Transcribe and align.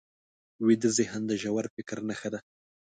ویده 0.65 0.89
ذهن 0.97 1.21
د 1.27 1.31
ژور 1.41 1.65
فکر 1.75 1.97
نښه 2.09 2.29
ده 2.33 2.39